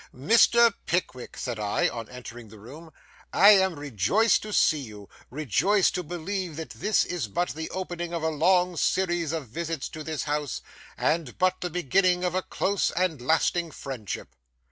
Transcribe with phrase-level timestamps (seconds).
[0.15, 0.73] 'Mr.
[0.87, 2.89] Pickwick,' said I, on entering the room,
[3.33, 8.23] 'I am rejoiced to see you,—rejoiced to believe that this is but the opening of
[8.23, 10.63] a long series of visits to this house,
[10.97, 14.35] and but the beginning of a close and lasting friendship.